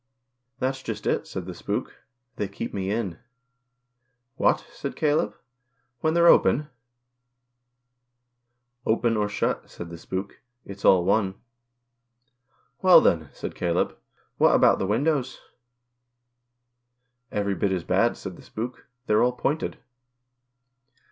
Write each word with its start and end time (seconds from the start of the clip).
"That's 0.59 0.81
just 0.81 1.05
it," 1.05 1.27
said 1.27 1.45
the 1.45 1.53
spook," 1.53 2.01
They 2.37 2.47
keep 2.47 2.73
me 2.73 2.89
in." 2.89 3.19
"What?" 4.35 4.65
said 4.71 4.95
Caleb," 4.95 5.35
when 6.01 6.15
they're 6.15 6.27
open."" 6.27 6.69
Open 8.87 9.15
or 9.15 9.29
shut," 9.29 9.69
said 9.69 9.91
the 9.91 9.99
spook," 9.99 10.41
it's 10.65 10.83
all 10.83 11.05
one." 11.05 11.35
"Well, 12.81 12.99
then," 12.99 13.29
said 13.31 13.53
Caleb, 13.53 13.95
"what 14.39 14.55
about 14.55 14.79
the 14.79 14.87
windows?" 14.89 15.39
"Every 17.31 17.53
bit 17.53 17.71
as 17.71 17.83
bad," 17.83 18.17
said 18.17 18.37
the 18.37 18.41
spook, 18.41 18.87
"They're 19.05 19.21
all 19.21 19.33
pointed." 19.33 19.77